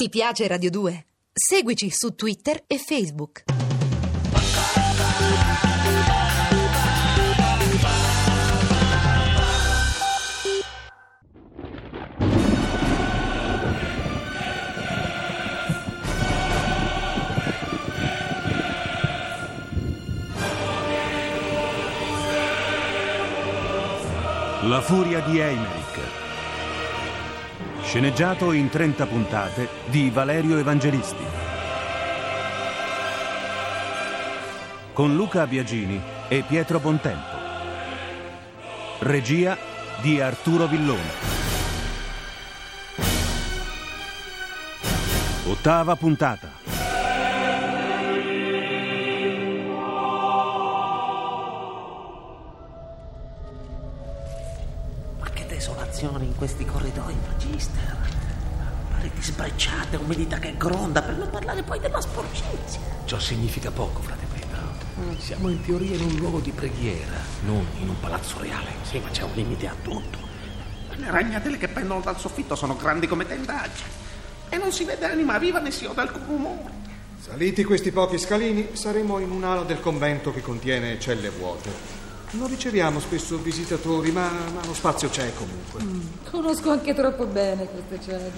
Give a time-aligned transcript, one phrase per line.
[0.00, 1.06] Ti piace Radio 2?
[1.32, 3.42] Seguici su Twitter e Facebook.
[24.62, 26.27] La furia di Eimerick.
[27.88, 31.24] Sceneggiato in 30 puntate di Valerio Evangelisti.
[34.92, 35.98] Con Luca Biagini
[36.28, 37.36] e Pietro Bontempo.
[38.98, 39.56] Regia
[40.02, 41.10] di Arturo Villone.
[45.46, 46.47] Ottava puntata.
[55.98, 57.96] Desolazione in questi corridoi, Magister.
[58.90, 62.80] Pareti sbrecciate, umidità che gronda, per non parlare poi della sporcizia.
[63.04, 65.18] Ciò significa poco, frate Pedro.
[65.18, 68.70] Siamo in teoria in un luogo di preghiera, non in un palazzo reale.
[68.82, 70.18] Sì, ma c'è un limite a tutto.
[70.94, 73.82] Le ragnatele che pendono dal soffitto sono grandi come tendaggi.
[74.48, 76.76] E non si vede anima viva né si oda alcun rumore.
[77.20, 81.97] Saliti questi pochi scalini, saremo in un'ala del convento che contiene celle vuote.
[82.32, 85.80] Non riceviamo spesso visitatori, ma, ma lo spazio c'è comunque.
[86.30, 88.32] Conosco anche troppo bene queste celle.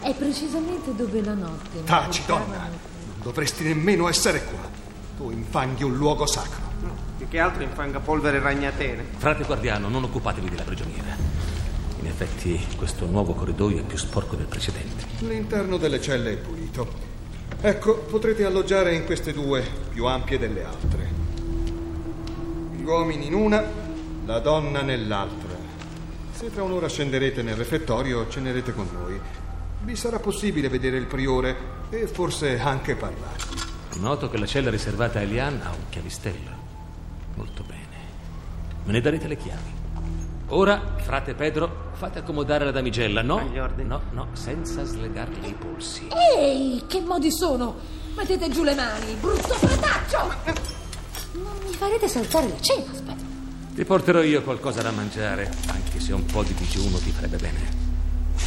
[0.00, 1.82] È precisamente dove la notte.
[1.84, 2.46] Taci, portavano.
[2.46, 2.62] donna!
[2.68, 4.70] Non dovresti nemmeno essere qua.
[5.16, 6.62] Tu infanghi un luogo sacro.
[7.16, 9.04] Più che altro infanga polvere e ragnatele.
[9.16, 11.16] Frate guardiano, non occupatevi della prigioniera.
[12.00, 15.06] In effetti, questo nuovo corridoio è più sporco del precedente.
[15.20, 17.12] L'interno delle celle è pulito.
[17.60, 21.03] Ecco, potrete alloggiare in queste due, più ampie delle altre.
[22.84, 23.64] Gli uomini in una,
[24.26, 25.56] la donna nell'altra.
[26.32, 29.18] Se tra un'ora scenderete nel refettorio, cenerete con noi.
[29.80, 31.56] Vi sarà possibile vedere il priore
[31.88, 34.00] e forse anche parlargli.
[34.00, 36.50] Noto che la cella riservata a Elian ha un chiavistello.
[37.36, 37.96] Molto bene.
[38.84, 39.72] Me ne darete le chiavi.
[40.48, 43.22] Ora, frate Pedro, fate accomodare la damigella.
[43.22, 46.08] No, no, no, senza slegarle i polsi.
[46.36, 47.76] Ehi, che modi sono?
[48.14, 50.83] Mettete giù le mani, brutto frataccio!
[51.34, 53.22] Non mi farete saltare la cena, aspetta.
[53.74, 57.82] Ti porterò io qualcosa da mangiare, anche se un po' di digiuno ti farebbe bene.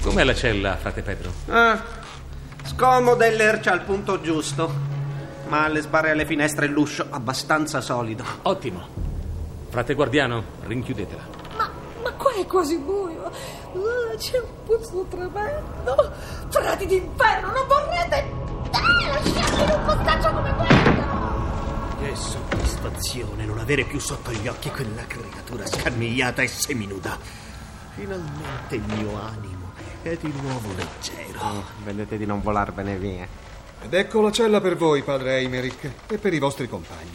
[0.00, 1.32] Com'è la cella, frate Pedro?
[1.48, 1.82] Ah,
[2.64, 4.72] scomoda e lercia al punto giusto.
[5.48, 8.22] Ma alle sbarre e alle finestre e l'uscio abbastanza solido.
[8.42, 8.86] Ottimo.
[9.70, 11.22] Frate guardiano, rinchiudetela.
[11.56, 11.70] Ma,
[12.02, 13.24] ma qua è quasi buio.
[13.24, 16.12] Ah, c'è un puzzo tremendo.
[16.48, 18.30] Frati d'inferno, non vorrete...
[18.70, 20.77] Ah, lasciarmi in un postaccio come quello!
[22.08, 27.18] Che soddisfazione non avere più sotto gli occhi quella creatura scarmigliata e seminuda.
[27.96, 31.64] Finalmente il mio animo è di nuovo leggero.
[31.84, 33.28] Vedete di non volarvene via.
[33.82, 37.12] Ed ecco la cella per voi, padre Eimerick, e per i vostri compagni.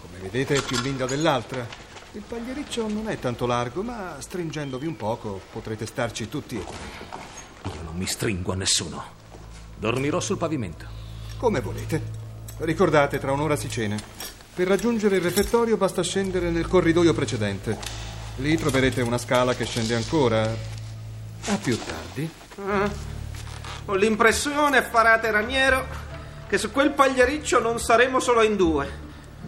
[0.00, 1.66] Come vedete è più lunga dell'altra.
[2.12, 7.74] Il pagliericcio non è tanto largo, ma stringendovi un poco potrete starci tutti e tre.
[7.74, 9.04] Io non mi stringo a nessuno.
[9.76, 10.86] Dormirò sul pavimento.
[11.36, 12.23] Come volete.
[12.64, 13.94] Ricordate, tra un'ora si cena.
[14.54, 17.76] Per raggiungere il refettorio basta scendere nel corridoio precedente.
[18.36, 20.42] Lì troverete una scala che scende ancora.
[20.44, 22.30] A più tardi.
[22.66, 22.90] Ah,
[23.84, 25.86] ho l'impressione, farate raniero,
[26.48, 28.88] che su quel pagliericcio non saremo solo in due.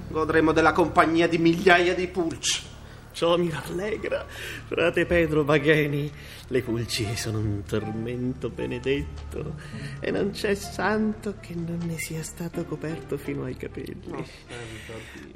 [0.09, 2.63] Godremo della compagnia di migliaia di pulci.
[3.17, 6.13] Ciò mi rallegra, frate Pedro Bagheni.
[6.49, 9.55] Le pulci sono un tormento benedetto
[10.01, 14.23] e non c'è santo che non ne sia stato coperto fino ai capelli.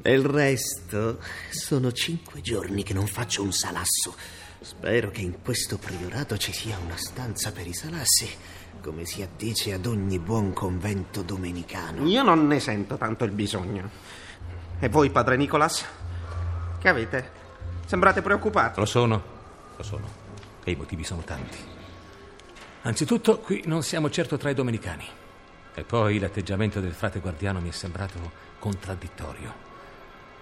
[0.03, 4.15] E il resto sono cinque giorni che non faccio un salasso.
[4.61, 8.29] Spero che in questo priorato ci sia una stanza per i salassi,
[8.83, 12.07] come si addice ad ogni buon convento domenicano.
[12.07, 13.89] Io non ne sento tanto il bisogno.
[14.79, 15.83] E voi, padre Nicolas?
[16.79, 17.49] Che avete?
[17.91, 18.79] Sembrate preoccupati.
[18.79, 19.21] Lo sono,
[19.77, 20.07] lo sono.
[20.63, 21.59] E i motivi sono tanti.
[22.83, 25.05] Anzitutto, qui non siamo certo tra i domenicani.
[25.75, 28.31] E poi l'atteggiamento del frate guardiano mi è sembrato
[28.61, 29.53] contraddittorio.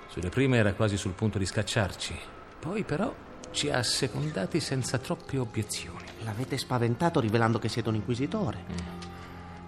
[0.09, 2.19] Sulle prime era quasi sul punto di scacciarci.
[2.61, 3.15] Poi, però,
[3.51, 6.05] ci ha assecondati senza troppe obiezioni.
[6.25, 8.59] L'avete spaventato rivelando che siete un inquisitore.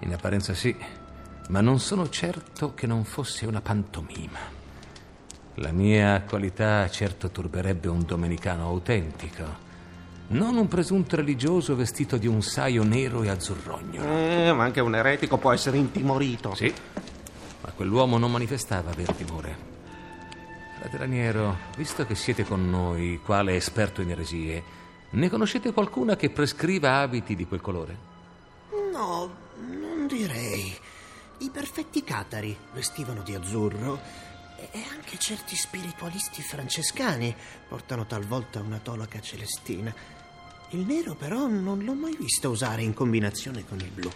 [0.00, 0.76] In apparenza sì,
[1.48, 4.59] ma non sono certo che non fosse una pantomima.
[5.54, 9.68] La mia qualità certo turberebbe un domenicano autentico,
[10.28, 14.02] non un presunto religioso vestito di un saio nero e azzurrogno.
[14.02, 16.54] Eh, ma anche un eretico può essere intimorito.
[16.54, 16.72] Sì,
[17.62, 19.68] ma quell'uomo non manifestava aver timore.
[20.78, 24.62] Frate Raniero, visto che siete con noi, quale esperto in eresie,
[25.10, 27.96] ne conoscete qualcuna che prescriva abiti di quel colore?
[28.92, 30.74] No, Non direi.
[31.38, 33.98] I perfetti catari vestivano di azzurro
[34.70, 37.34] e anche certi spiritualisti francescani
[37.68, 39.94] portano talvolta una tonaca celestina.
[40.70, 44.10] Il nero però non l'ho mai visto usare in combinazione con il blu.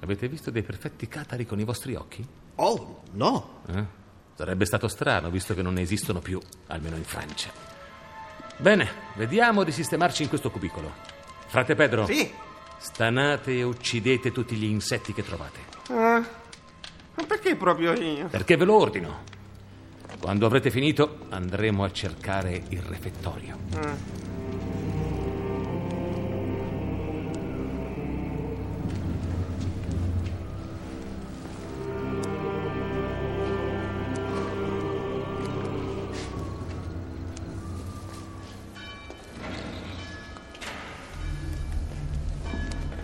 [0.00, 2.26] Avete visto dei perfetti catari con i vostri occhi?
[2.56, 3.62] Oh, no!
[3.68, 3.84] Eh?
[4.34, 7.50] Sarebbe stato strano, visto che non ne esistono più, almeno in Francia.
[8.58, 10.92] Bene, vediamo di sistemarci in questo cubicolo.
[11.46, 12.30] Frate Pedro, Sì.
[12.78, 15.60] stanate e uccidete tutti gli insetti che trovate.
[15.88, 16.18] Ah,
[17.14, 18.26] ma perché proprio io?
[18.26, 19.34] Perché ve lo ordino.
[20.18, 23.56] Quando avrete finito, andremo a cercare il refettorio.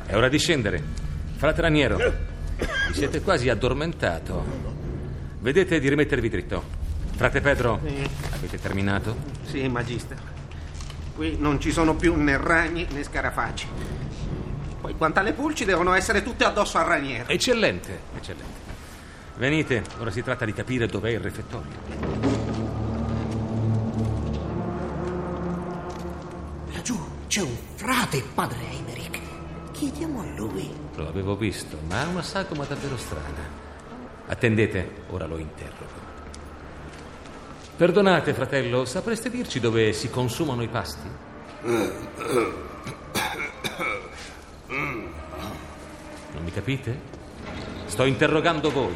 [0.06, 0.82] È ora di scendere.
[1.36, 4.44] Frate Raniero, vi siete quasi addormentato.
[5.38, 6.71] Vedete di rimettervi dritto.
[7.22, 7.78] Frate Pedro,
[8.32, 9.14] avete terminato?
[9.44, 10.18] Sì, magister.
[11.14, 13.68] Qui non ci sono più né ragni né scarafaggi.
[14.80, 17.28] Poi quanto alle pulci devono essere tutte addosso al raniero.
[17.28, 18.58] Eccellente, eccellente.
[19.36, 21.70] Venite, ora si tratta di capire dov'è il refettorio.
[26.72, 26.98] Laggiù
[27.28, 29.20] c'è un frate, padre Eimerick.
[29.70, 30.68] Chiediamo a lui.
[30.96, 33.48] Lo avevo visto, ma ha una sagoma davvero strana.
[34.26, 36.21] Attendete, ora lo interrogo.
[37.82, 41.08] Perdonate, fratello, sapreste dirci dove si consumano i pasti?
[41.62, 42.04] Non
[46.44, 47.00] mi capite?
[47.86, 48.94] Sto interrogando voi.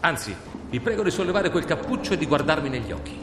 [0.00, 0.36] Anzi,
[0.68, 3.18] vi prego di sollevare quel cappuccio e di guardarmi negli occhi.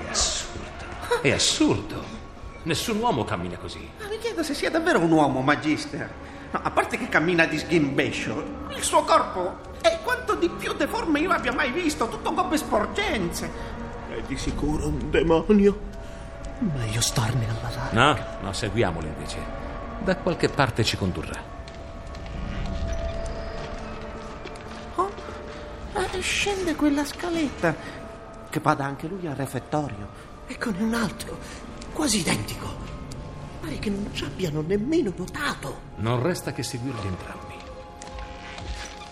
[0.00, 1.20] È assurdo.
[1.20, 2.04] È assurdo.
[2.62, 3.86] Nessun uomo cammina così.
[4.00, 6.10] Ma mi chiedo se sia davvero un uomo, magister.
[6.50, 11.20] No, a parte che cammina di sghimbescio, il suo corpo è quanto di più deforme
[11.20, 13.50] io abbia mai visto, tutto gobbe sporgenze.
[14.08, 15.78] È di sicuro un demonio.
[16.60, 18.38] Meglio starne alla larga.
[18.40, 19.36] No, no, seguiamolo invece.
[20.02, 21.38] Da qualche parte ci condurrà.
[24.94, 25.10] Oh,
[25.92, 27.74] eh, scende quella scaletta.
[28.48, 30.08] Che vada anche lui al refettorio.
[30.46, 31.36] Eccone un altro,
[31.92, 32.66] quasi identico.
[33.60, 35.80] Pare che non ci abbiano nemmeno notato.
[35.96, 37.53] Non resta che seguirli entrambi.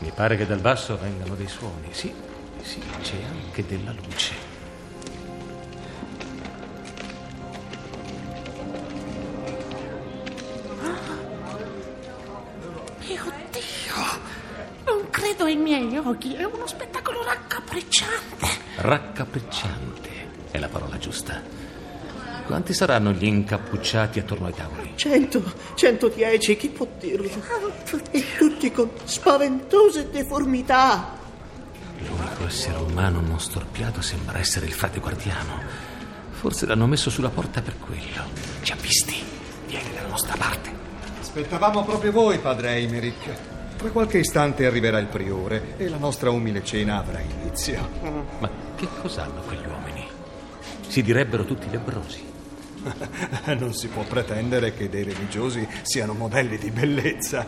[0.02, 1.86] Mi pare che dal basso vengano dei suoni.
[1.92, 2.12] Sì,
[2.60, 4.34] sì, c'è anche della luce.
[12.98, 13.94] Mio Dio!
[14.86, 18.46] Non credo ai miei occhi, è uno spettacolo raccapricciante.
[18.78, 20.10] Raccapricciante
[20.50, 21.40] è la parola giusta.
[22.46, 24.92] Quanti saranno gli incappucciati attorno ai tavoli?
[24.96, 25.42] Cento,
[25.74, 27.28] 110, chi può dirlo?
[28.10, 31.20] E tutti con spaventose deformità.
[31.98, 35.60] L'unico essere umano non storpiato sembra essere il frate guardiano.
[36.30, 38.24] Forse l'hanno messo sulla porta per quello.
[38.62, 39.14] Ci ha visti.
[39.68, 40.70] Vieni dalla nostra parte.
[41.20, 43.30] Aspettavamo proprio voi, padre Eimerick.
[43.76, 47.88] Tra qualche istante arriverà il priore e la nostra umile cena avrà inizio.
[48.38, 50.01] Ma che cos'hanno quegli uomini?
[50.92, 52.22] Si direbbero tutti lebbrosi.
[53.58, 57.46] Non si può pretendere che dei religiosi siano modelli di bellezza.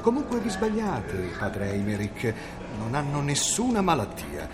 [0.00, 2.32] Comunque vi sbagliate, padre Eimerick.
[2.78, 4.48] Non hanno nessuna malattia.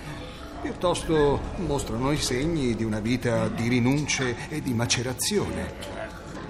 [0.62, 5.75] Piuttosto mostrano i segni di una vita di rinunce e di macerazione.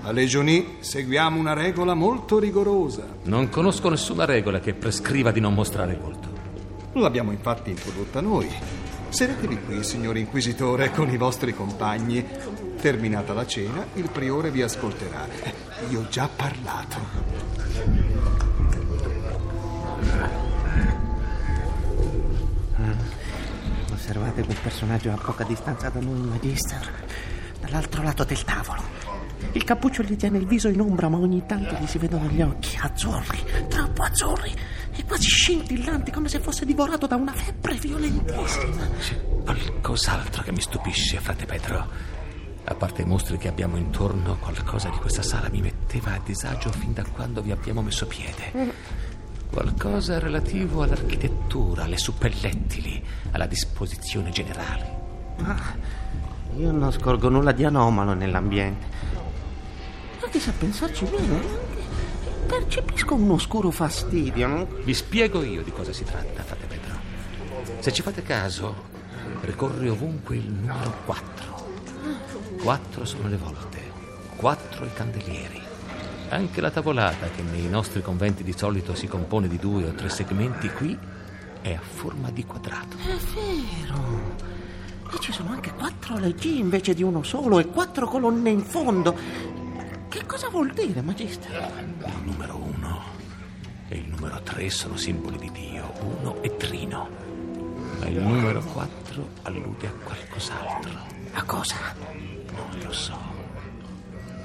[0.02, 3.04] A Legioni seguiamo una regola molto rigorosa.
[3.24, 6.28] Non conosco nessuna regola che prescriva di non mostrare il volto.
[6.92, 8.79] L'abbiamo infatti introdotta noi.
[9.10, 12.24] Sedetevi qui, signor Inquisitore, con i vostri compagni.
[12.80, 15.26] Terminata la cena, il priore vi ascolterà.
[15.42, 15.52] Eh,
[15.90, 16.98] Io ho già parlato.
[23.92, 27.04] Osservate quel personaggio a poca distanza da noi, magister.
[27.60, 28.82] Dall'altro lato del tavolo.
[29.52, 32.40] Il cappuccio gli tiene il viso in ombra, ma ogni tanto gli si vedono gli
[32.40, 34.54] occhi azzurri, troppo azzurri,
[35.10, 38.88] quasi scintillanti, come se fosse divorato da una febbre violentissima.
[38.96, 41.84] C'è qualcos'altro che mi stupisce, frate Pedro.
[42.62, 46.70] A parte i mostri che abbiamo intorno, qualcosa di questa sala mi metteva a disagio
[46.70, 48.72] fin da quando vi abbiamo messo piede.
[49.50, 53.02] Qualcosa relativo all'architettura, alle suppellettili,
[53.32, 54.98] alla disposizione generale.
[55.42, 55.74] Ah,
[56.56, 58.86] io non scorgo nulla di anomalo nell'ambiente.
[60.22, 61.79] Anche se a pensarci bene,
[62.50, 64.48] percepisco un oscuro fastidio.
[64.48, 64.66] no?
[64.82, 66.98] Vi spiego io di cosa si tratta, frate Pedro.
[67.78, 68.88] Se ci fate caso,
[69.42, 71.68] ricorre ovunque il numero 4.
[72.60, 73.78] Quattro sono le volte,
[74.34, 75.62] quattro i candelieri.
[76.30, 80.08] Anche la tavolata, che nei nostri conventi di solito si compone di due o tre
[80.08, 80.98] segmenti, qui
[81.60, 82.96] è a forma di quadrato.
[82.96, 84.58] È vero.
[85.12, 89.16] E ci sono anche quattro leggi invece di uno solo e quattro colonne in fondo.
[90.10, 91.70] Che cosa vuol dire, Magister?
[92.04, 93.00] Il numero uno
[93.86, 97.08] e il numero tre sono simboli di Dio, uno e trino.
[98.00, 100.90] Ma il numero quattro allude a qualcos'altro.
[101.34, 101.76] A cosa?
[102.52, 103.16] Non lo so.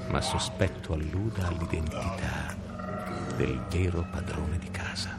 [0.08, 2.54] Ma sospetto alluda all'identità
[3.36, 5.18] del vero padrone di casa.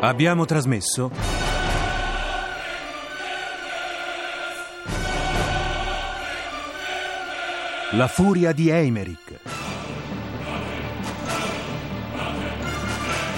[0.00, 1.37] Abbiamo trasmesso
[7.92, 9.40] La furia di Eimerick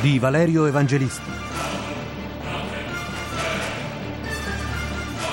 [0.00, 1.30] di Valerio Evangelisti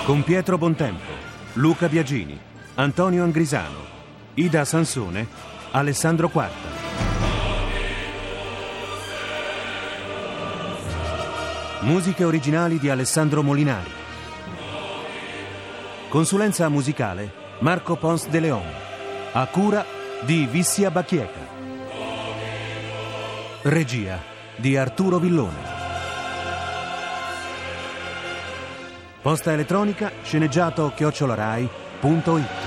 [0.06, 1.12] con Pietro Bontempo,
[1.54, 2.40] Luca Biagini,
[2.76, 3.80] Antonio Angrisano,
[4.36, 5.28] Ida Sansone,
[5.72, 6.76] Alessandro Quarta.
[11.80, 13.92] Musiche originali di Alessandro Molinari.
[16.08, 18.87] Consulenza musicale Marco Pons de Leon.
[19.40, 19.86] A cura
[20.22, 21.48] di Vissia Bacchieca.
[23.62, 24.20] Regia
[24.56, 25.76] di Arturo Villone.
[29.22, 32.67] Posta elettronica sceneggiato chiocciolarai.it.